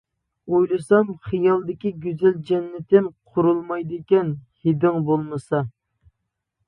[0.51, 4.35] ئويلىسام خىيالدىكى گۈزەل جەننىتىم، قۇرۇلمايدىكەن
[4.67, 5.61] ھىدىڭ بولمىسا.